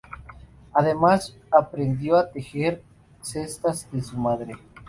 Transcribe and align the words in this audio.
Adams 0.73 1.37
aprendió 1.51 2.17
a 2.17 2.31
tejer 2.31 2.81
cestas 3.21 3.87
de 3.91 4.01
su 4.01 4.17
madre. 4.17 4.57